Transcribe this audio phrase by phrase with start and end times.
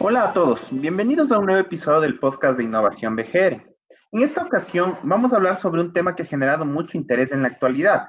[0.00, 3.66] Hola a todos, bienvenidos a un nuevo episodio del podcast de Innovación BGR.
[4.12, 7.42] En esta ocasión vamos a hablar sobre un tema que ha generado mucho interés en
[7.42, 8.06] la actualidad,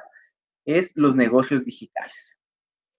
[0.65, 2.37] es los negocios digitales.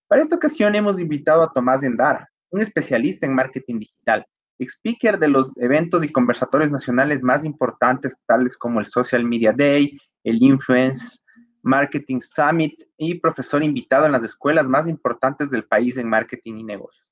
[0.08, 4.26] Para esta ocasión hemos invitado a Tomás Endara, un especialista en marketing digital,
[4.58, 9.96] speaker de los eventos y conversatorios nacionales más importantes, tales como el Social Media Day,
[10.24, 11.20] el Influence
[11.62, 16.64] Marketing Summit y profesor invitado en las escuelas más importantes del país en marketing y
[16.64, 17.09] negocios.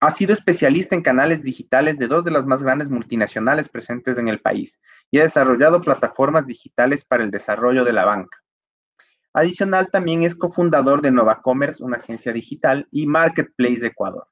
[0.00, 4.28] Ha sido especialista en canales digitales de dos de las más grandes multinacionales presentes en
[4.28, 4.80] el país
[5.10, 8.38] y ha desarrollado plataformas digitales para el desarrollo de la banca.
[9.32, 14.28] Adicional, también es cofundador de Nova Commerce, una agencia digital, y Marketplace Ecuador.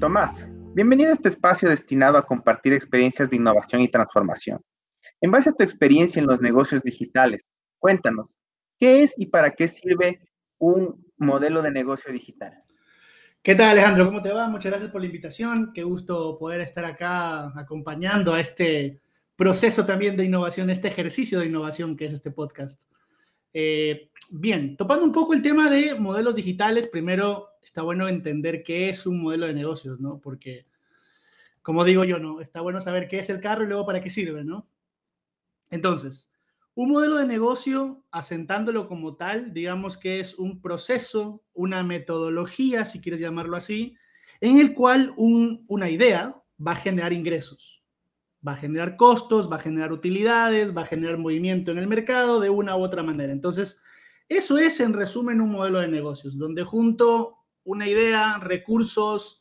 [0.00, 0.49] Tomás,
[0.80, 4.64] bienvenido a este espacio destinado a compartir experiencias de innovación y transformación.
[5.20, 7.44] En base a tu experiencia en los negocios digitales,
[7.78, 8.28] cuéntanos,
[8.78, 12.56] ¿qué es y para qué sirve un modelo de negocio digital?
[13.42, 14.06] ¿Qué tal Alejandro?
[14.06, 14.48] ¿Cómo te va?
[14.48, 15.72] Muchas gracias por la invitación.
[15.74, 19.02] Qué gusto poder estar acá acompañando a este
[19.36, 22.84] proceso también de innovación, este ejercicio de innovación que es este podcast.
[23.52, 28.88] Eh, bien, topando un poco el tema de modelos digitales, primero está bueno entender qué
[28.88, 30.20] es un modelo de negocios, ¿no?
[30.22, 30.64] Porque,
[31.62, 32.40] como digo yo, ¿no?
[32.40, 34.68] Está bueno saber qué es el carro y luego para qué sirve, ¿no?
[35.70, 36.32] Entonces,
[36.74, 43.00] un modelo de negocio, asentándolo como tal, digamos que es un proceso, una metodología, si
[43.00, 43.96] quieres llamarlo así,
[44.40, 47.82] en el cual una idea va a generar ingresos,
[48.46, 52.40] va a generar costos, va a generar utilidades, va a generar movimiento en el mercado
[52.40, 53.32] de una u otra manera.
[53.32, 53.80] Entonces,
[54.28, 59.39] eso es en resumen un modelo de negocios, donde junto una idea, recursos,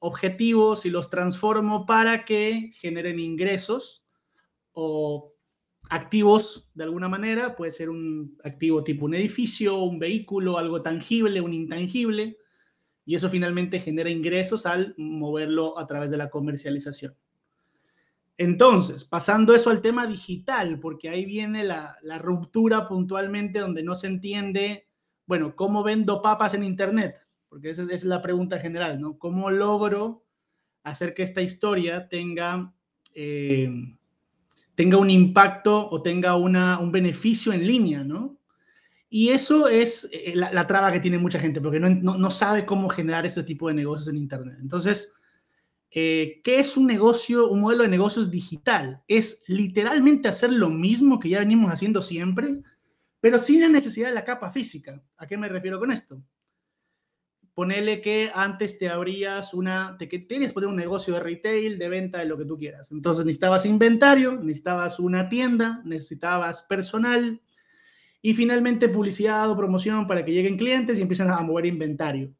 [0.00, 4.04] objetivos y los transformo para que generen ingresos
[4.72, 5.34] o
[5.88, 7.54] activos de alguna manera.
[7.54, 12.38] Puede ser un activo tipo un edificio, un vehículo, algo tangible, un intangible.
[13.04, 17.14] Y eso finalmente genera ingresos al moverlo a través de la comercialización.
[18.38, 23.94] Entonces, pasando eso al tema digital, porque ahí viene la, la ruptura puntualmente donde no
[23.94, 24.88] se entiende,
[25.26, 27.29] bueno, ¿cómo vendo papas en Internet?
[27.50, 29.18] Porque esa es, la pregunta general, ¿no?
[29.18, 30.24] ¿Cómo logro
[30.84, 32.72] hacer que esta historia tenga,
[33.12, 33.68] eh,
[34.76, 38.38] tenga un impacto o tenga una, un beneficio en línea, ¿no?
[39.10, 42.88] Y eso es eh, la, traba que tiene mucha gente, porque no, no, sabe cómo
[42.88, 44.58] generar este tipo de negocios en Internet.
[44.60, 45.12] Entonces,
[45.90, 49.02] eh, ¿qué es un negocio, un modelo de negocios digital?
[49.08, 52.60] Es literalmente hacer lo mismo que ya venimos haciendo siempre,
[53.20, 55.02] pero sin la necesidad de la capa física.
[55.16, 56.22] ¿A qué me refiero con esto?
[57.54, 62.18] Ponele que antes te abrías una, te, tienes poner un negocio de retail, de venta,
[62.18, 62.90] de lo que tú quieras.
[62.92, 67.40] Entonces necesitabas inventario, necesitabas una tienda, necesitabas personal
[68.22, 72.32] y finalmente publicidad o promoción para que lleguen clientes y empiezan a mover inventario.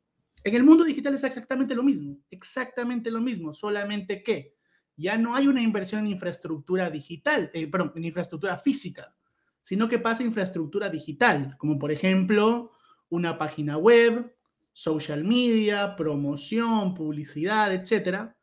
[0.42, 4.54] En el mundo digital es exactamente lo mismo, exactamente lo mismo, solamente que
[4.96, 9.14] ya no hay una inversión en infraestructura digital, eh, perdón, en infraestructura física,
[9.62, 12.72] sino que pasa infraestructura digital, como por ejemplo
[13.08, 14.34] una página web,
[14.80, 18.38] social media, promoción, publicidad, etcétera.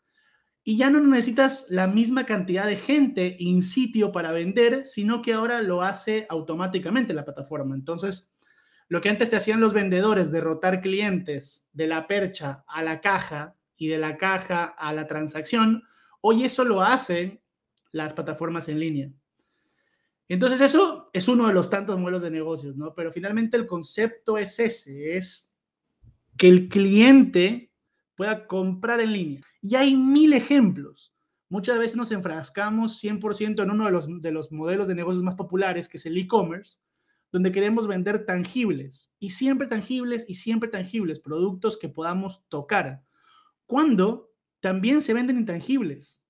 [0.64, 5.34] Y ya no necesitas la misma cantidad de gente in sitio para vender, sino que
[5.34, 7.74] ahora lo hace automáticamente la plataforma.
[7.74, 8.32] Entonces,
[8.88, 13.56] lo que antes te hacían los vendedores, derrotar clientes de la percha a la caja
[13.76, 15.86] y de la caja a la transacción,
[16.22, 17.42] hoy eso lo hacen
[17.92, 19.12] las plataformas en línea.
[20.28, 22.94] Entonces, eso es uno de los tantos modelos de negocios, ¿no?
[22.94, 25.57] Pero finalmente el concepto es ese, es
[26.38, 27.72] que el cliente
[28.16, 29.42] pueda comprar en línea.
[29.62, 31.14] Y hay mil ejemplos.
[31.50, 35.36] Muchas veces nos enfrascamos 100% en uno de los, de los modelos de negocios más
[35.36, 36.80] populares, que es el e-commerce,
[37.32, 43.04] donde queremos vender tangibles, y siempre tangibles, y siempre tangibles, productos que podamos tocar,
[43.66, 46.24] cuando también se venden intangibles.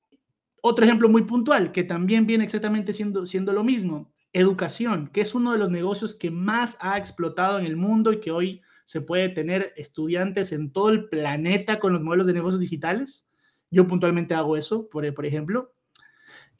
[0.61, 5.33] Otro ejemplo muy puntual, que también viene exactamente siendo, siendo lo mismo, educación, que es
[5.33, 9.01] uno de los negocios que más ha explotado en el mundo y que hoy se
[9.01, 13.27] puede tener estudiantes en todo el planeta con los modelos de negocios digitales.
[13.69, 15.73] Yo puntualmente hago eso, por, ejemplo.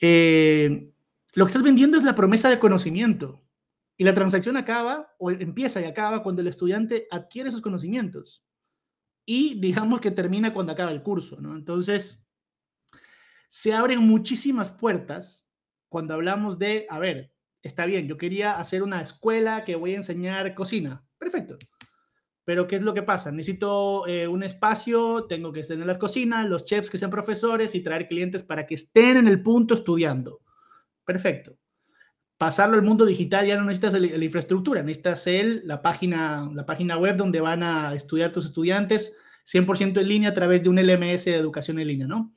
[0.01, 0.91] Eh,
[1.35, 3.41] lo que estás vendiendo es la promesa de conocimiento.
[3.95, 8.43] Y la transacción acaba, o empieza y acaba cuando el estudiante adquiere esos conocimientos.
[9.25, 11.55] Y digamos que termina cuando acaba el curso, ¿no?
[11.55, 12.27] Entonces,
[13.47, 15.47] se abren muchísimas puertas
[15.87, 17.31] cuando hablamos de, a ver,
[17.61, 21.05] está bien, yo quería hacer una escuela que voy a enseñar cocina.
[21.17, 21.57] Perfecto
[22.47, 23.29] Pero ¿qué es lo que pasa?
[23.29, 27.75] Necesito eh, un espacio, tengo que estar en las cocinas, los chefs que sean profesores
[27.75, 30.39] y traer clientes para que estén en el punto estudiando.
[31.03, 31.57] Perfecto.
[32.37, 36.97] Pasarlo al mundo digital ya no necesitas la infraestructura, necesitas el, la, página, la página
[36.97, 39.13] web donde van a estudiar tus estudiantes
[39.45, 42.31] 100% en línea a través de un LMS de educación en línea, ¿no?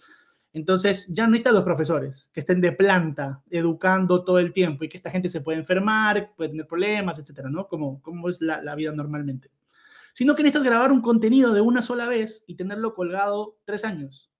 [0.53, 4.89] Entonces, ya no necesitas los profesores que estén de planta educando todo el tiempo y
[4.89, 7.69] que esta gente se puede enfermar, puede tener problemas, etcétera, ¿no?
[7.69, 9.53] Como, como es la vida normalmente
[10.21, 14.31] sino que necesitas grabar un contenido de una sola vez y tenerlo colgado tres años.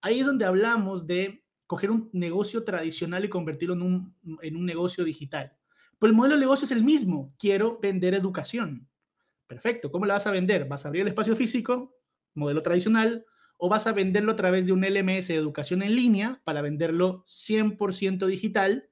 [0.00, 4.64] Ahí es donde hablamos de coger un negocio tradicional y convertirlo en un, en un
[4.64, 5.58] negocio digital.
[5.98, 7.34] Pero el modelo de negocio es el mismo.
[7.38, 8.88] Quiero vender educación.
[9.46, 9.92] Perfecto.
[9.92, 10.64] ¿Cómo la vas a vender?
[10.64, 11.98] ¿Vas a abrir el espacio físico,
[12.32, 13.26] modelo tradicional,
[13.58, 17.26] o vas a venderlo a través de un LMS de educación en línea para venderlo
[17.26, 18.88] 100% digital?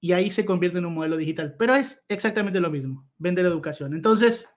[0.00, 1.54] Y ahí se convierte en un modelo digital.
[1.58, 3.92] Pero es exactamente lo mismo, vender educación.
[3.92, 4.48] Entonces,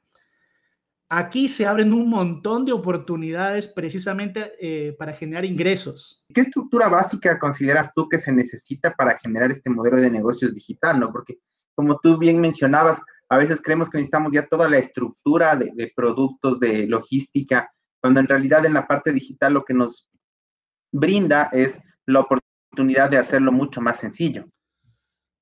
[1.10, 6.26] Aquí se abren un montón de oportunidades precisamente eh, para generar ingresos.
[6.34, 11.00] ¿Qué estructura básica consideras tú que se necesita para generar este modelo de negocios digital?
[11.00, 11.12] ¿no?
[11.12, 11.38] Porque
[11.76, 15.92] como tú bien mencionabas, a veces creemos que necesitamos ya toda la estructura de, de
[15.96, 20.08] productos, de logística, cuando en realidad en la parte digital lo que nos
[20.92, 24.46] brinda es la oportunidad de hacerlo mucho más sencillo.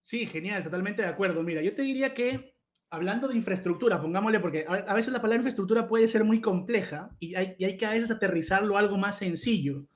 [0.02, 1.44] Sí, genial, totalmente de acuerdo.
[1.44, 2.53] Mira, yo te diría que
[2.94, 7.34] hablando de infraestructura, pongámosle, porque a, veces la palabra infraestructura puede ser muy compleja y
[7.34, 9.88] hay, que a veces aterrizarlo a algo más sencillo.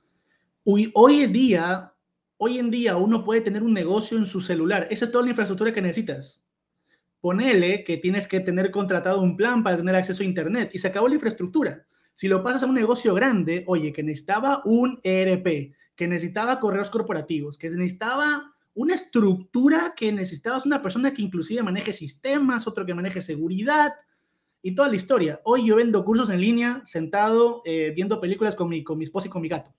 [0.63, 1.93] Hoy, hoy en día,
[2.37, 4.87] hoy en día uno puede tener un negocio en su celular.
[4.89, 6.41] Esa es toda la infraestructura que necesitas.
[7.21, 10.87] Ponele que tienes que tener contratado un plan para tener acceso a Internet y se
[10.87, 11.85] acabó la infraestructura.
[12.15, 16.89] Si lo pasas a un negocio grande, oye, que necesitaba un ERP, que necesitaba correos
[16.89, 22.93] corporativos, que necesitaba una estructura que necesitabas una persona que inclusive maneje sistemas, otro que
[22.93, 23.93] maneje seguridad
[24.61, 25.41] y toda la historia.
[25.45, 29.27] Hoy yo vendo cursos en línea sentado eh, viendo películas con mi, con mi esposa
[29.27, 29.73] y con mi gato.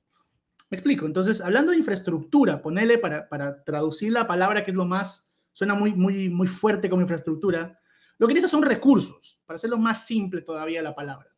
[0.68, 1.06] Me explico.
[1.06, 5.74] Entonces, hablando de infraestructura, ponele para, para traducir la palabra que es lo más, suena
[5.74, 7.78] muy, muy, muy fuerte como infraestructura,
[8.18, 11.28] lo que necesitas son recursos, para hacerlo más simple todavía la palabra.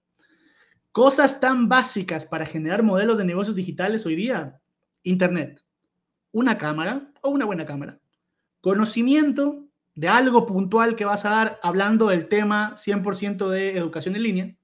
[0.93, 4.59] Cosas tan básicas para generar modelos de negocios digitales hoy día,
[5.03, 5.63] Internet
[6.33, 8.01] una cámara o una buena cámara,
[8.61, 14.23] conocimiento de algo puntual que vas a dar hablando del tema 100% de educación en
[14.23, 14.57] línea.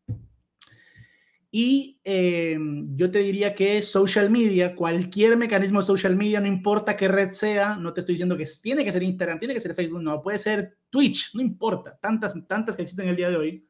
[1.50, 2.58] Y eh,
[2.94, 7.76] yo te diría que social media, cualquier mecanismo social media, no importa qué red sea,
[7.76, 10.38] no te estoy diciendo que tiene que ser Instagram, tiene que ser Facebook, no, puede
[10.38, 13.66] ser Twitch, no importa, tantas, tantas que existen el día de hoy.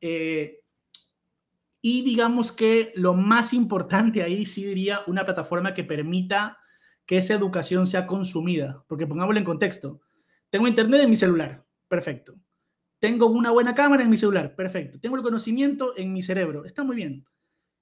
[0.00, 0.60] Eh,
[1.80, 6.57] y digamos que lo más importante ahí sí diría una plataforma que permita
[7.08, 8.84] que esa educación sea consumida.
[8.86, 10.02] Porque pongámoslo en contexto.
[10.50, 12.34] Tengo internet en mi celular, perfecto.
[12.98, 15.00] Tengo una buena cámara en mi celular, perfecto.
[15.00, 17.24] Tengo el conocimiento en mi cerebro, está muy bien.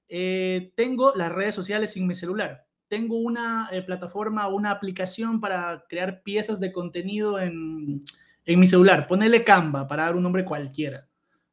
[0.09, 2.69] Eh, tengo las redes sociales en mi celular.
[2.87, 8.03] Tengo una eh, plataforma, una aplicación para crear piezas de contenido en,
[8.45, 9.09] en mi celular.
[9.09, 11.09] Ponele Canva para dar un nombre cualquiera.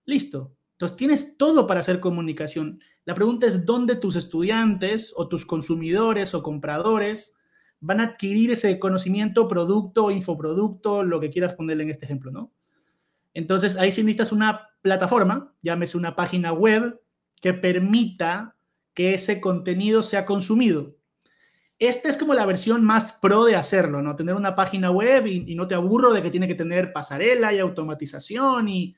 [0.05, 0.55] Listo.
[0.73, 2.79] Entonces tienes todo para hacer comunicación.
[3.03, 7.35] La pregunta es dónde tus estudiantes o tus consumidores o compradores
[7.83, 12.53] van a adquirir ese conocimiento, producto, infoproducto, lo que quieras ponerle en este ejemplo, ¿no?
[13.33, 17.01] Entonces, ahí sí necesitas una plataforma, llámese una página web,
[17.41, 18.55] que permita
[18.93, 20.95] que ese contenido sea consumido.
[21.77, 24.15] Esta es como la versión más pro de hacerlo, ¿no?
[24.15, 27.59] Tener una página web y, no te aburro de que tiene que tener pasarela y
[27.59, 28.95] automatización y,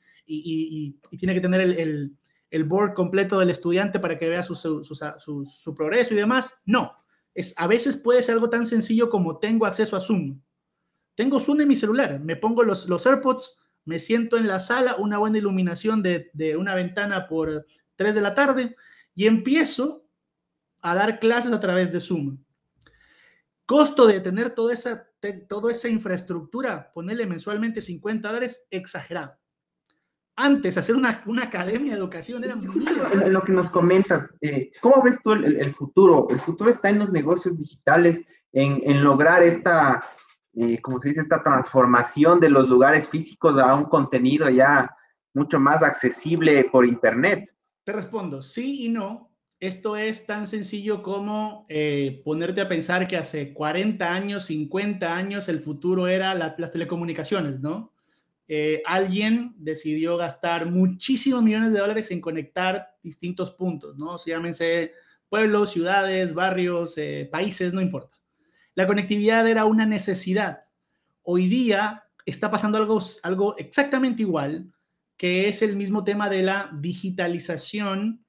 [1.18, 6.18] tiene que tener el, board completo del estudiante para que vea su, su progreso y
[6.18, 6.54] demás.
[6.66, 6.92] No,
[7.56, 10.40] a veces puede ser algo tan sencillo como tengo acceso a Zoom.
[11.14, 14.96] Tengo Zoom en mi celular, me pongo los, los AirPods, me siento en la sala,
[14.96, 18.76] una buena iluminación de, una ventana por 3 de la tarde
[19.14, 20.04] y empiezo
[20.80, 22.38] a dar clases a través de Zoom.
[23.64, 25.08] Costo de tener toda esa,
[25.48, 29.38] toda esa infraestructura, ponerle mensualmente 50 dólares, exagerado.
[30.38, 32.86] Antes, hacer una, academia de educación era muy...
[33.12, 36.26] En lo que nos comentas, eh, ¿cómo ves tú el, futuro?
[36.28, 40.06] El futuro está en los negocios digitales, en, lograr esta,
[40.54, 44.94] eh, como se dice, esta transformación de los lugares físicos a un contenido ya
[45.32, 47.54] mucho más accesible por Internet.
[47.84, 49.30] Te respondo, sí y no.
[49.58, 55.48] Esto es tan sencillo como eh, ponerte a pensar que hace 40 años, 50 años,
[55.48, 57.95] el futuro era las telecomunicaciones, ¿no?
[58.48, 64.18] Eh, alguien decidió gastar muchísimos millones de dólares en conectar distintos puntos, ¿no?
[64.18, 64.92] Se llámense
[65.28, 68.16] pueblos, ciudades, barrios, eh, países, no importa.
[68.74, 70.60] La conectividad era una necesidad.
[71.22, 74.72] Hoy día está pasando algo, algo exactamente igual,
[75.16, 78.24] que es el mismo tema de la digitalización,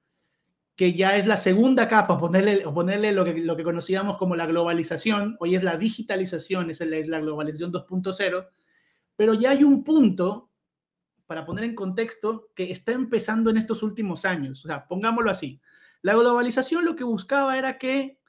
[0.74, 4.46] que ya es la segunda capa, ponerle, ponerle lo, que, lo que conocíamos como la
[4.46, 8.46] globalización, hoy es la digitalización, es la, es la globalización 2.0,
[9.18, 10.52] pero ya hay un punto,
[11.26, 14.64] para poner en contexto, que está empezando en estos últimos años.
[14.64, 15.60] O sea, pongámoslo así.
[16.02, 18.20] La globalización lo que buscaba era que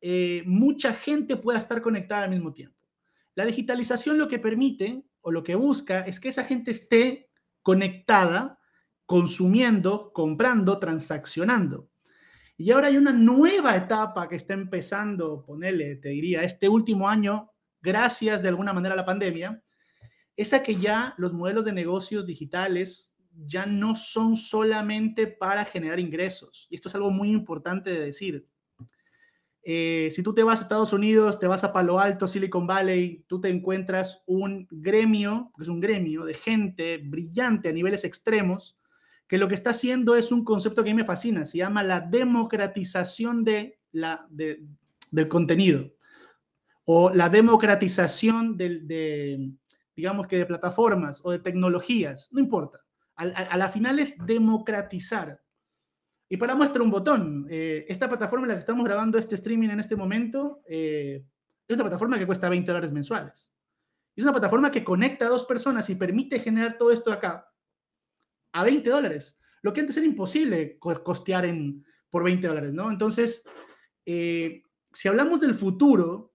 [0.00, 2.80] eh, mucha gente pueda estar conectada al mismo tiempo.
[3.34, 7.28] La digitalización lo que permite o lo que busca es que esa gente esté
[7.60, 8.58] conectada,
[9.04, 11.90] consumiendo, comprando, transaccionando.
[12.56, 17.50] Y ahora hay una nueva etapa que está empezando, ponele, te diría, este último año,
[17.82, 19.62] gracias de alguna manera a la pandemia,
[20.40, 23.14] esa que ya los modelos de negocios digitales
[23.46, 26.66] ya no son solamente para generar ingresos.
[26.70, 28.46] Y esto es algo muy importante de decir.
[29.62, 33.24] Eh, si tú te vas a Estados Unidos, te vas a Palo Alto, Silicon Valley,
[33.28, 38.78] tú te encuentras un gremio, que es un gremio de gente brillante a niveles extremos,
[39.28, 41.82] que lo que está haciendo es un concepto que a mí me fascina, se llama
[41.82, 45.92] la democratización de la, del contenido
[46.84, 49.52] o la democratización de,
[50.00, 52.78] digamos que de plataformas o de tecnologías, no importa.
[53.16, 55.42] A, la final es democratizar.
[56.26, 59.68] Y para muestra un botón, eh, esta plataforma en la que estamos grabando este streaming
[59.68, 61.22] en este momento eh,
[61.68, 63.52] es una plataforma que cuesta 20 dólares mensuales.
[64.16, 67.52] Es una plataforma que conecta a dos personas y permite generar todo esto acá
[68.52, 69.38] a 20 dólares.
[69.60, 72.90] Lo que antes era imposible costear en, por 20 dólares, ¿no?
[72.90, 73.44] Entonces,
[74.06, 74.62] eh,
[74.94, 76.32] si hablamos del futuro,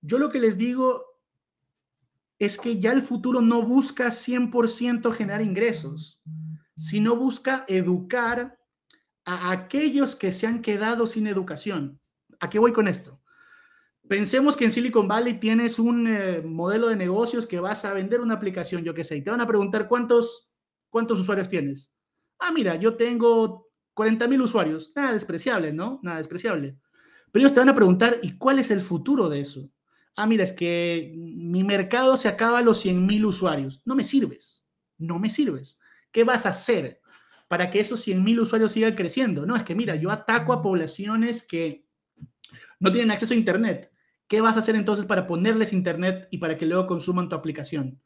[0.00, 1.13] yo lo que les digo
[2.44, 6.20] es que ya el futuro no busca 100% generar ingresos,
[6.76, 8.58] sino busca educar
[9.24, 12.00] a aquellos que se han quedado sin educación.
[12.40, 13.20] ¿A qué voy con esto?
[14.06, 18.20] Pensemos que en Silicon Valley tienes un eh, modelo de negocios que vas a vender
[18.20, 20.50] una aplicación, yo qué sé, y te van a preguntar cuántos,
[20.90, 21.94] cuántos usuarios tienes.
[22.38, 24.92] Ah, mira, yo tengo 40 mil usuarios.
[24.94, 26.00] Nada despreciable, ¿no?
[26.02, 26.78] Nada despreciable.
[27.32, 29.70] Pero ellos te van a preguntar, ¿y cuál es el futuro de eso?
[30.16, 33.82] Ah, mira, es que mi mercado se acaba a los 100 mil usuarios.
[33.84, 34.64] No me sirves,
[34.98, 35.78] no me sirves.
[36.12, 37.00] ¿Qué vas a hacer
[37.48, 39.46] para que esos 100 mil usuarios sigan creciendo?
[39.46, 41.86] No, es que mira, yo ataco a poblaciones que
[42.78, 43.90] no tienen acceso a Internet.
[44.28, 48.00] ¿Qué vas a hacer entonces para ponerles Internet y para que luego consuman tu aplicación?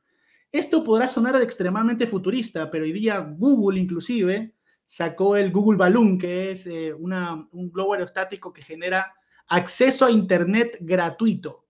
[0.51, 6.51] Esto podrá sonar extremadamente futurista, pero hoy día Google inclusive sacó el Google Balloon, que
[6.51, 9.13] es eh, un globo aerostático que genera
[9.47, 11.68] acceso a Internet gratuito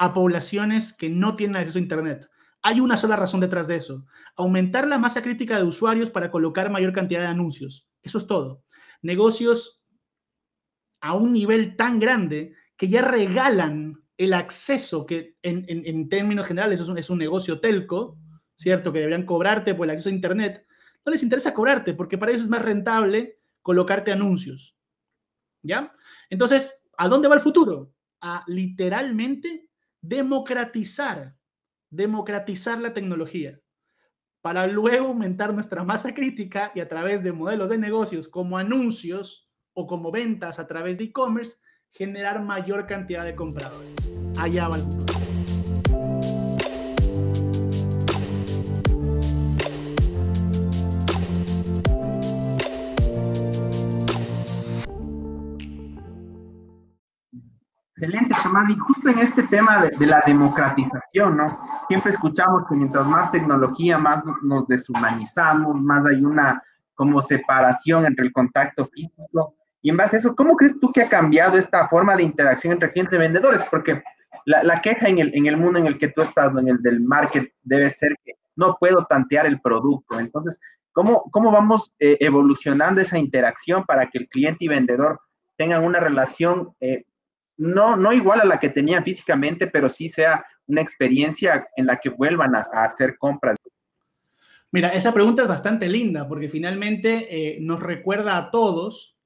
[0.00, 2.30] a poblaciones que no tienen acceso a Internet.
[2.62, 4.06] Hay una sola razón detrás de eso.
[4.34, 7.86] Aumentar la masa crítica de usuarios para colocar mayor cantidad de anuncios.
[8.02, 8.64] Eso es todo.
[9.02, 9.82] Negocios
[11.02, 16.88] a un nivel tan grande que ya regalan el acceso, que en, términos generales es
[16.88, 18.18] un, es un, negocio telco,
[18.56, 18.94] ¿cierto?
[18.94, 20.66] Que deberían cobrarte por el acceso a Internet.
[21.04, 24.78] No les interesa cobrarte porque para ellos es más rentable colocarte anuncios.
[25.62, 25.92] ¿Ya?
[26.30, 27.92] Entonces, ¿a dónde va el futuro?
[28.22, 29.69] A literalmente
[30.02, 31.36] democratizar,
[31.90, 33.60] democratizar la tecnología
[34.40, 39.50] para luego aumentar nuestra masa crítica y a través de modelos de negocios como anuncios
[39.74, 41.56] o como ventas a través de e-commerce,
[41.90, 43.94] generar mayor cantidad de compradores.
[44.38, 45.29] Allá va el futuro.
[58.00, 58.70] Excelente, Samad.
[58.70, 61.60] Y justo en este tema de, la democratización, ¿no?
[61.86, 66.62] Siempre escuchamos que mientras más tecnología, más nos deshumanizamos, más hay una
[66.94, 69.54] como separación entre el contacto físico.
[69.82, 72.72] Y en base a eso, ¿cómo crees tú que ha cambiado esta forma de interacción
[72.72, 73.60] entre clientes y vendedores?
[73.70, 74.02] Porque
[74.46, 77.00] la, queja en el, en el mundo en el que tú estás, en el del
[77.00, 80.18] market, debe ser que no puedo tantear el producto.
[80.18, 80.58] Entonces,
[80.92, 85.20] ¿cómo, cómo vamos eh, evolucionando esa interacción para que el cliente y vendedor
[85.58, 87.04] tengan una relación eh,
[87.60, 91.98] no, no igual a la que tenían físicamente, pero sí sea una experiencia en la
[91.98, 93.56] que vuelvan a, hacer compras.
[94.72, 99.18] Mira, esa pregunta es bastante linda porque finalmente eh, nos recuerda a todos,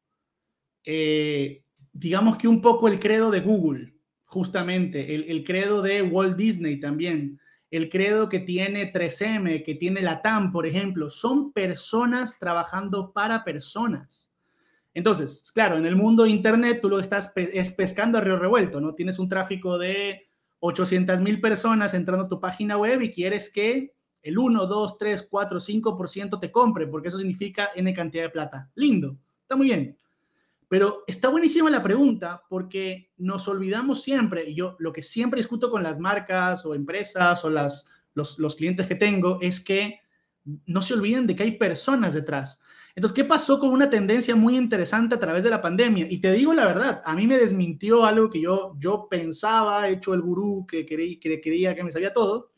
[0.85, 1.63] eh,
[1.93, 6.81] digamos que un poco el credo de Google, justamente, el, el, credo de Walt Disney
[6.81, 7.39] también,
[7.71, 13.45] el credo que tiene 3M, que tiene la TAM, por ejemplo, son personas trabajando para
[13.45, 14.34] personas.
[14.95, 18.95] Entonces, claro, en el mundo Internet tú lo estás es pescando a río revuelto, ¿no?
[18.95, 20.29] Tienes un tráfico de
[20.61, 25.27] 800 mil personas entrando a tu página web y quieres que el 1, 2, 3,
[25.29, 28.71] 4, 5% te compre, porque eso significa N cantidad de plata.
[28.77, 29.99] Lindo, está muy bien.
[30.69, 35.71] Pero está buenísima la pregunta porque nos olvidamos siempre, y yo lo que siempre discuto
[35.71, 40.01] con las marcas o empresas o las, los, los clientes que tengo es que
[40.67, 42.61] no se olviden de que hay personas detrás.
[42.97, 46.07] Entonces, ¿qué pasó con una tendencia muy interesante a través de la pandemia?
[46.09, 50.15] Y te digo la verdad, a mí me desmintió algo que yo, yo pensaba, hecho
[50.15, 52.53] el gurú que, que creía que me sabía todo,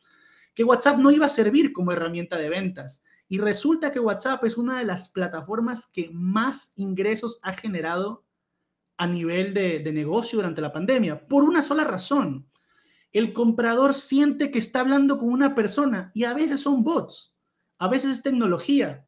[0.54, 3.02] que WhatsApp no iba a servir como herramienta de ventas.
[3.28, 8.24] Y resulta que WhatsApp es una de las plataformas que más ingresos ha generado
[8.98, 12.46] a nivel de, de negocio durante la pandemia, por una sola razón.
[13.10, 17.34] El comprador siente que está hablando con una persona y a veces son bots,
[17.78, 19.05] a veces es tecnología,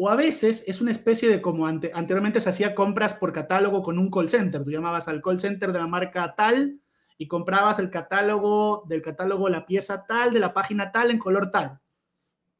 [0.00, 3.98] o a veces es una especie de como anteriormente se hacía compras por catálogo con
[3.98, 4.62] un call center.
[4.62, 6.80] Tú llamabas al call center de la marca tal
[7.18, 11.50] y comprabas el catálogo del catálogo, la pieza tal, de la página tal, en color
[11.50, 11.80] tal.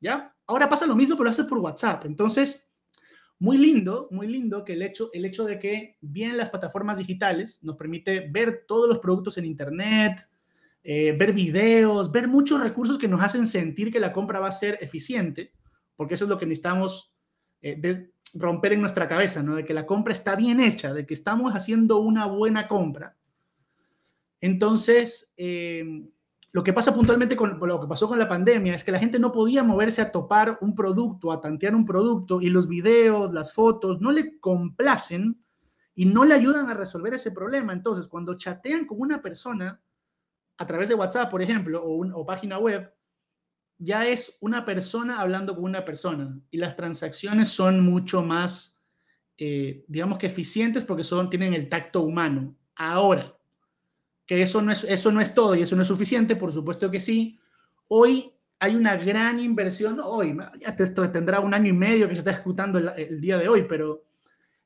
[0.00, 0.34] ¿Ya?
[0.48, 2.06] Ahora pasa lo mismo, pero lo haces por WhatsApp.
[2.06, 2.72] Entonces,
[3.38, 7.62] muy lindo, muy lindo que el hecho, el hecho de que vienen las plataformas digitales
[7.62, 10.28] nos permite ver todos los productos en Internet,
[10.82, 14.52] eh, ver videos, ver muchos recursos que nos hacen sentir que la compra va a
[14.52, 15.52] ser eficiente,
[15.94, 17.14] porque eso es lo que necesitamos
[17.62, 19.56] eh, romper en nuestra cabeza, ¿no?
[19.56, 23.16] De que la compra está bien hecha, de que estamos haciendo una buena compra.
[24.40, 26.08] Entonces, eh,
[26.52, 29.18] lo que pasa puntualmente con lo que pasó con la pandemia es que la gente
[29.18, 33.52] no podía moverse a topar un producto, a tantear un producto y los videos, las
[33.52, 35.42] fotos no le complacen
[35.94, 37.72] y no le ayudan a resolver ese problema.
[37.72, 39.80] Entonces, cuando chatean con una persona
[40.56, 42.92] a través de WhatsApp, por ejemplo, o, o página web,
[43.78, 48.82] ya es una persona hablando con una persona y las transacciones son mucho más,
[49.36, 52.56] eh, digamos que eficientes porque son, tienen el tacto humano.
[52.74, 53.34] Ahora,
[54.26, 56.90] que eso no, es, eso no es todo y eso no es suficiente, por supuesto
[56.90, 57.38] que sí.
[57.86, 62.32] Hoy hay una gran inversión, hoy, esto tendrá un año y medio que se está
[62.32, 64.04] ejecutando el, día de hoy, pero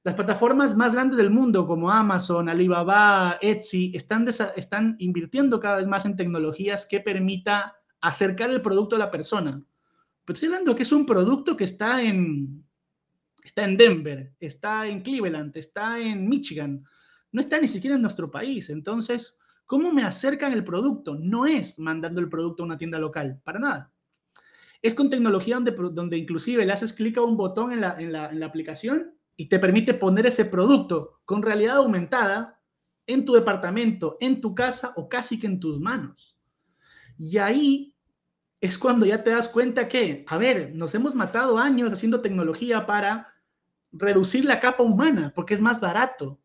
[0.02, 4.26] las plataformas más grandes del mundo como Amazon, Alibaba, Etsy, están,
[4.56, 9.64] están invirtiendo cada vez más en tecnologías que permita acercar el producto a la persona.
[10.24, 12.64] Pero estoy hablando que es un producto que está en,
[13.42, 16.84] está en Denver, está en Cleveland, está en Michigan,
[17.30, 18.68] no está ni siquiera en nuestro país.
[18.70, 21.16] Entonces, ¿cómo me acercan el producto?
[21.18, 23.92] No es mandando el producto a una tienda local, para nada.
[24.82, 28.12] Es con tecnología donde, donde inclusive le haces clic a un botón en la, en
[28.12, 32.60] la aplicación y te permite poner ese producto con realidad aumentada
[33.06, 36.36] en tu departamento, en tu casa o casi que en tus manos.
[37.18, 37.91] Y ahí
[38.62, 42.86] es cuando ya te das cuenta que, a ver, nos hemos matado años haciendo tecnología
[42.86, 43.34] para
[43.90, 46.40] reducir la capa humana, porque es más barato.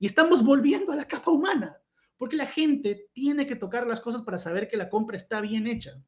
[0.00, 1.80] Y estamos volviendo a la capa humana,
[2.16, 5.68] porque la gente tiene que tocar las cosas para saber que la compra está bien
[5.68, 6.02] hecha.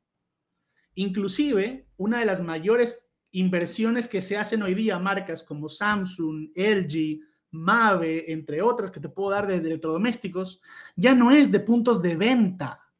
[0.97, 7.21] Inclusive, una de las mayores inversiones que se hacen hoy día, marcas como Samsung, LG,
[7.53, 10.61] Mave, entre otras que te puedo dar de electrodomésticos,
[10.97, 12.92] ya no es de puntos de venta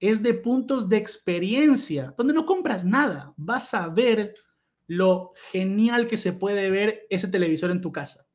[0.00, 4.34] es de puntos de experiencia, donde no compras nada, vas a ver
[4.86, 8.26] lo genial que se puede ver ese televisor en tu casa.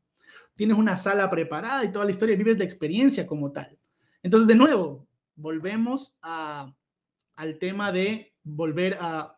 [0.55, 3.79] Tienes una sala preparada y toda la historia, vives la experiencia como tal.
[4.21, 9.35] Entonces, de nuevo, volvemos al tema de volver a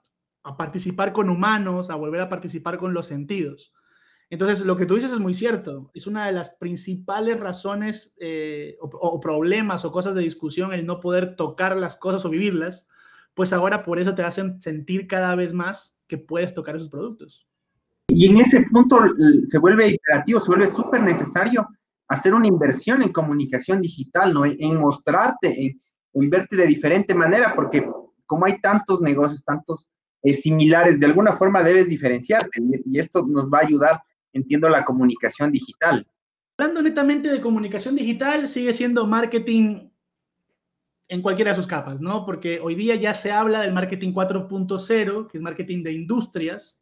[0.58, 3.74] participar con humanos, a volver a participar con los sentidos.
[4.34, 5.92] Entonces, lo que tú dices es muy cierto.
[5.94, 11.00] Es una de las principales razones eh, o, problemas o cosas de discusión el no
[11.00, 12.88] poder tocar las cosas o vivirlas,
[13.36, 17.46] pues ahora por eso te hacen sentir cada vez más que puedes tocar esos productos.
[18.08, 19.02] Y en ese punto
[19.50, 21.68] se vuelve imperativo, se vuelve súper necesario
[22.08, 24.46] hacer una inversión en comunicación digital, ¿no?
[24.46, 25.78] En mostrarte,
[26.12, 27.88] en, verte de diferente manera, porque
[28.26, 29.88] como hay tantos negocios, tantos
[30.24, 34.02] eh, similares, de alguna forma debes diferenciarte y esto nos va a ayudar
[34.34, 36.08] entiendo la comunicación digital.
[36.58, 39.90] Hablando netamente de comunicación digital, sigue siendo marketing
[41.08, 42.26] en cualquiera de sus capas, ¿no?
[42.26, 46.82] Porque hoy día ya se habla del marketing 4.0, que es marketing de industrias,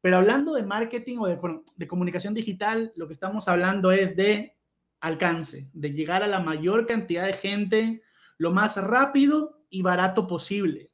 [0.00, 1.38] pero hablando de marketing o de,
[1.76, 4.56] de, comunicación digital, lo que estamos hablando es de
[5.00, 8.02] alcance, de llegar a la mayor cantidad de gente
[8.38, 10.90] lo más rápido y barato posible.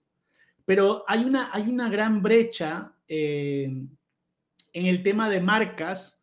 [0.65, 3.71] Pero hay una, hay una gran brecha eh,
[4.73, 6.23] en el tema de marcas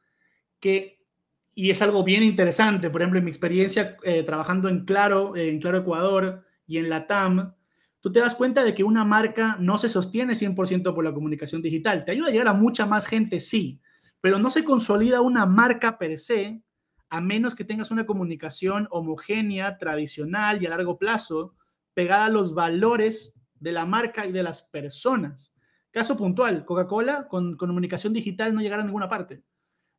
[0.60, 1.06] que,
[1.54, 5.60] y es algo bien interesante, por ejemplo, en mi experiencia eh, trabajando en Claro, en
[5.60, 7.54] Claro Ecuador y en la TAM,
[8.00, 11.62] tú te das cuenta de que una marca no se sostiene 100% por la comunicación
[11.62, 12.06] digital.
[12.06, 13.82] Te ayuda a llegar a mucha más gente, sí,
[14.22, 16.62] pero no se consolida una marca per se
[17.10, 21.56] a menos que tengas una comunicación homogénea, tradicional y a largo plazo,
[21.94, 25.54] pegada a los valores de la marca y de las personas.
[25.92, 29.42] Caso puntual, Coca-Cola con, comunicación digital no llegará a ninguna parte.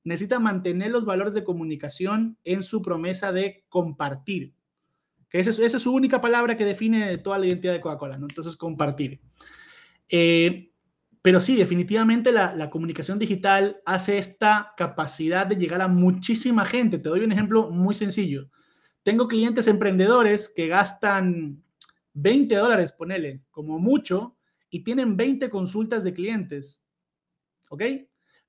[0.05, 4.55] Necesita mantener los valores de comunicación en su promesa de compartir.
[5.29, 8.26] Que esa es, su única palabra que define toda la identidad de Coca-Cola, ¿no?
[8.29, 9.20] Entonces, compartir.
[10.09, 10.72] Eh,
[11.22, 16.98] pero sí, definitivamente la, la, comunicación digital hace esta capacidad de llegar a muchísima gente.
[16.98, 18.48] Te doy un ejemplo muy sencillo.
[19.03, 21.62] Tengo clientes emprendedores que gastan
[22.14, 24.37] 20 dólares, ponele, como mucho,
[24.70, 26.83] y tienen 20 consultas de clientes.
[27.68, 27.83] ¿Ok?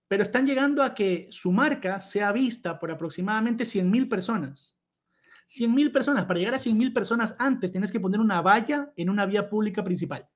[0.07, 4.77] Pero están llegando a que su marca sea vista por aproximadamente 100 mil personas.
[5.47, 6.25] 100 mil personas.
[6.25, 9.49] Para llegar a 100 mil personas antes tienes que poner una valla en una vía
[9.49, 10.27] pública principal.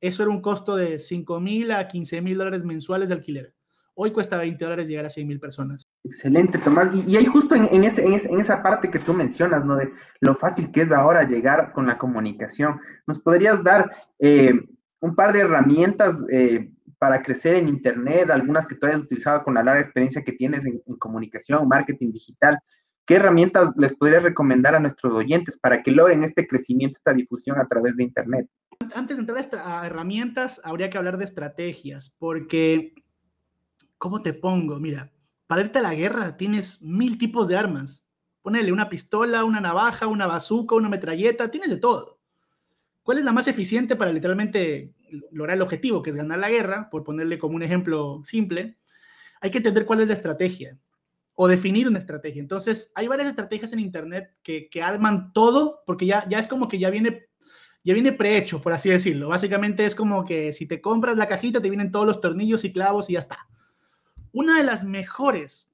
[0.00, 3.54] Eso era un costo de 5 mil a 15 mil dólares mensuales de alquiler.
[3.94, 5.88] Hoy cuesta 20 dólares llegar a 100 mil personas.
[6.04, 6.94] Excelente, Tomás.
[6.94, 9.74] Y, y ahí justo en, en, esa parte que tú mencionas, ¿no?
[9.74, 9.90] De
[10.20, 12.78] lo fácil que es ahora llegar con la comunicación.
[13.06, 14.52] ¿Nos podrías dar eh,
[15.00, 19.54] un par de herramientas eh, para crecer en Internet, algunas que tú hayas utilizado con
[19.54, 22.58] la larga experiencia que tienes en, en comunicación, marketing digital?
[23.06, 27.58] ¿Qué herramientas les podrías recomendar a nuestros oyentes para que logren este crecimiento, esta difusión
[27.60, 28.48] a través de Internet?
[28.94, 32.94] Antes de entrar a herramientas, habría que hablar de estrategias, porque,
[33.96, 34.80] ¿cómo te pongo?
[34.80, 35.12] Mira,
[35.46, 38.08] para irte a la guerra tienes mil tipos de armas.
[38.42, 42.15] Ponele una pistola, una navaja, una bazooka, una metralleta, tienes de todo.
[43.06, 44.92] ¿Cuál es la más eficiente para literalmente
[45.30, 46.90] lograr el objetivo, que es ganar la guerra?
[46.90, 48.78] Por ponerle como un ejemplo simple,
[49.40, 50.76] hay que entender cuál es la estrategia
[51.34, 52.42] o definir una estrategia.
[52.42, 56.66] Entonces, hay varias estrategias en Internet que, que arman todo, porque ya, ya es como
[56.66, 57.28] que ya viene,
[57.84, 59.28] ya viene prehecho, por así decirlo.
[59.28, 62.72] Básicamente es como que si te compras la cajita, te vienen todos los tornillos y
[62.72, 63.46] clavos y ya está.
[64.32, 65.70] Una de las mejores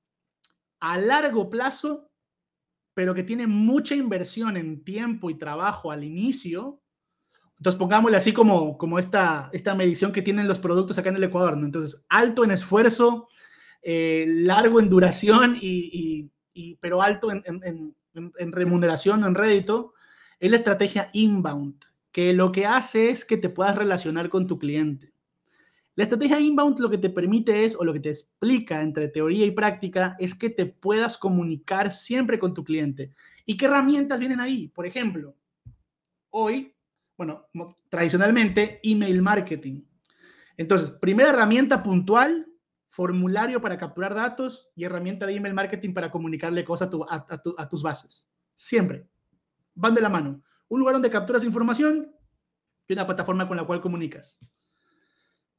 [0.80, 2.10] a largo plazo,
[2.92, 6.81] pero que tiene mucha inversión en tiempo y trabajo al inicio.
[7.62, 11.22] Entonces, pongámosle así como, como esta, esta medición que tienen los productos acá en el
[11.22, 11.56] Ecuador.
[11.56, 11.64] ¿no?
[11.64, 13.28] Entonces, alto en esfuerzo,
[13.82, 16.28] eh, largo en duración, y,
[16.80, 19.94] pero alto en, en, en, remuneración o en rédito,
[20.40, 24.58] es la estrategia inbound, que lo que hace es que te puedas relacionar con tu
[24.58, 25.12] cliente.
[25.94, 29.46] La estrategia inbound lo que te permite es, o lo que te explica entre teoría
[29.46, 33.12] y práctica, es que te puedas comunicar siempre con tu cliente.
[33.46, 34.66] ¿Y qué herramientas vienen ahí?
[34.66, 35.36] Por ejemplo,
[36.30, 36.71] hoy,
[37.26, 39.82] bueno, tradicionalmente, email marketing.
[40.56, 42.48] Entonces, primera herramienta puntual,
[42.88, 48.28] formulario para capturar datos y herramienta de email marketing para comunicarle cosas a, tus bases.
[48.54, 49.08] Siempre.
[49.74, 50.42] Van de la mano.
[50.68, 52.14] Un lugar donde capturas información
[52.86, 54.38] y una plataforma con la cual comunicas.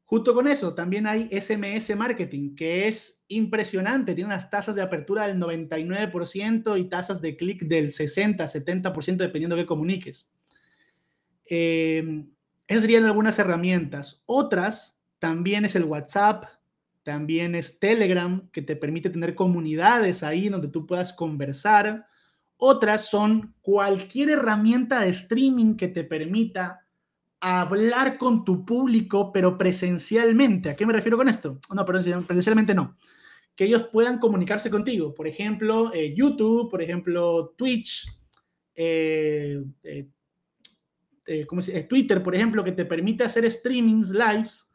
[0.06, 4.14] Junto con eso, también hay SMS marketing, que es impresionante.
[4.14, 9.56] Tiene unas tasas de apertura del 99% y tasas de clic del 60, 70%, dependiendo
[9.56, 10.32] de qué comuniques.
[11.50, 12.26] Eh,
[12.68, 14.24] esas serían algunas herramientas.
[14.26, 16.46] Otras también es el WhatsApp,
[17.04, 22.08] también es Telegram, que te permite tener comunidades ahí donde tú puedas conversar.
[22.58, 26.84] Otras son cualquier herramienta de streaming que te permita
[27.40, 30.70] hablar con tu público, pero presencialmente.
[30.70, 31.60] ¿A qué me refiero con esto?
[31.76, 32.98] No, presencialmente no.
[33.54, 35.14] Que ellos puedan comunicarse contigo.
[35.14, 38.08] Por ejemplo, eh, YouTube, por ejemplo, Twitch,
[38.76, 40.08] eh, eh,
[41.88, 44.68] Twitter, por ejemplo, que te permite hacer streamings, lives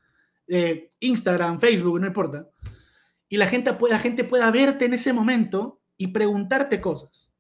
[0.49, 2.49] eh, Instagram, Facebook, no importa,
[3.29, 7.31] y la gente, la gente pueda verte en ese momento y preguntarte cosas.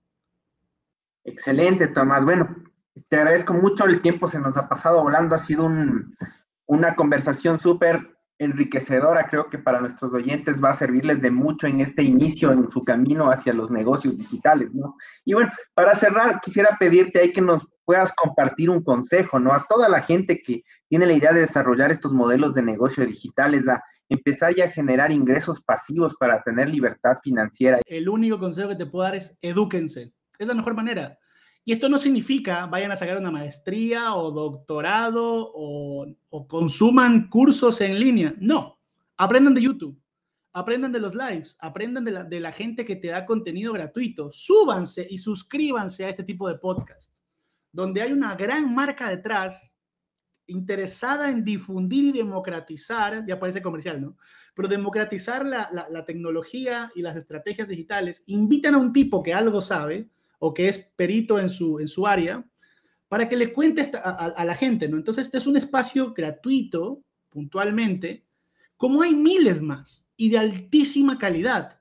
[1.24, 2.24] Excelente, Tomás.
[2.24, 2.64] Bueno,
[3.08, 5.70] te agradezco mucho, el tiempo se nos ha pasado volando, ha sido
[6.66, 11.80] una conversación súper enriquecedora, creo que para nuestros oyentes va a servirles de mucho en
[11.80, 14.96] este inicio, en su camino hacia los negocios digitales, ¿no?
[15.24, 19.50] Y bueno, para cerrar, quisiera pedirte ahí que nos puedas compartir un consejo, ¿no?
[19.54, 23.66] A toda la gente que tiene la idea de desarrollar estos modelos de negocio digitales,
[23.66, 27.80] a empezar ya a generar ingresos pasivos para tener libertad financiera.
[27.86, 30.12] El único consejo que te puedo dar es edúquense.
[30.38, 31.18] Es la mejor manera.
[31.64, 37.98] Y esto no significa vayan a sacar una maestría o doctorado o, consuman cursos en
[37.98, 38.34] línea.
[38.38, 38.78] No,
[39.16, 39.98] aprendan de YouTube,
[40.52, 44.30] aprendan de los lives, aprendan de la, de la gente que te da contenido gratuito.
[44.30, 47.17] Súbanse y suscríbanse a este tipo de podcast,
[47.72, 49.72] donde hay una gran marca detrás
[50.48, 54.16] interesada en difundir y democratizar, ya parece comercial, ¿no?
[54.54, 59.60] Pero democratizar la, la, tecnología y las estrategias digitales, invitan a un tipo que algo
[59.60, 62.44] sabe, o que es perito en su, en su área,
[63.08, 64.96] para que le cuente a, la gente, ¿no?
[64.96, 68.26] Entonces, este es un espacio gratuito, puntualmente,
[68.76, 71.80] como hay miles más y de altísima calidad.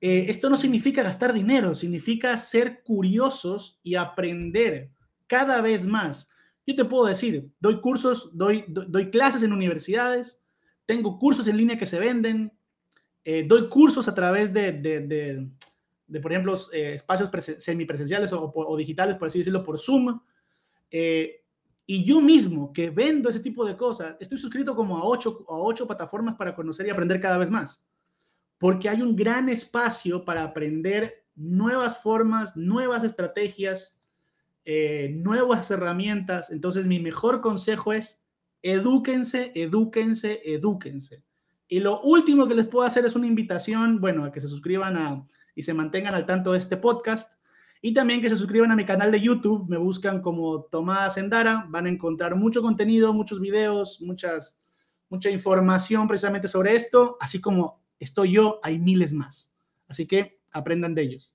[0.00, 4.90] Eh, esto no significa gastar dinero, significa ser curiosos y aprender
[5.34, 6.28] cada vez más.
[6.66, 10.42] Yo te puedo decir, doy cursos, doy, doy, clases en universidades,
[10.86, 12.52] tengo cursos en línea que se venden,
[13.24, 19.16] eh, doy cursos a través de, de, por ejemplo, eh, espacios semipresenciales o, o, digitales,
[19.16, 20.20] por así decirlo, por Zoom.
[20.90, 21.40] Eh,
[21.86, 25.56] Y yo mismo, que vendo ese tipo de cosas, estoy suscrito como a ocho, a
[25.56, 27.84] ocho plataformas para conocer y aprender cada vez más.
[28.56, 33.98] Porque hay un gran espacio para aprender nuevas formas, nuevas estrategias,
[34.64, 36.50] eh, nuevas herramientas.
[36.50, 38.24] Entonces, mi mejor consejo es
[38.62, 41.22] edúquense, edúquense, edúquense.
[41.68, 44.96] Y lo último que les puedo hacer es una invitación, bueno, a que se suscriban
[44.96, 47.32] a, y se mantengan al tanto de este podcast.
[47.82, 51.66] Y también que se suscriban a mi canal de YouTube, me buscan como Tomás Endara,
[51.68, 54.58] van a encontrar mucho contenido, muchos videos, muchas,
[55.10, 59.52] mucha información precisamente sobre esto, así como estoy yo, hay miles más.
[59.86, 61.34] Así que aprendan de ellos.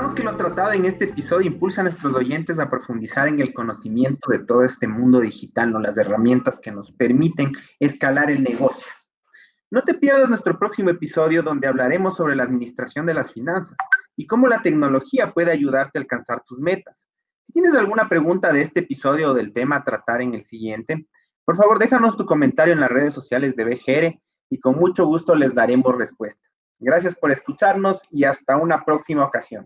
[0.00, 3.52] Esperamos que lo tratado en este episodio impulse a nuestros oyentes a profundizar en el
[3.52, 5.78] conocimiento de todo este mundo digital, ¿no?
[5.78, 8.90] las herramientas que nos permiten escalar el negocio.
[9.70, 13.76] No te pierdas nuestro próximo episodio donde hablaremos sobre la administración de las finanzas
[14.16, 17.06] y cómo la tecnología puede ayudarte a alcanzar tus metas.
[17.42, 21.08] Si tienes alguna pregunta de este episodio o del tema a tratar en el siguiente,
[21.44, 25.34] por favor déjanos tu comentario en las redes sociales de BGR y con mucho gusto
[25.34, 26.48] les daremos respuesta.
[26.82, 29.58] Gracias por escucharnos y hasta una próxima ocasión.